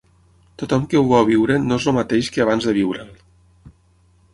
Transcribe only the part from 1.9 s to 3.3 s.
el mateix que abans de viure’l.